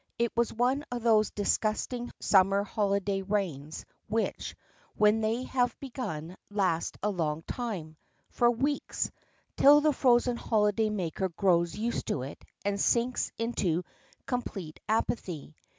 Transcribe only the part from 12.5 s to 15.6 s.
and sinks into complete apathy.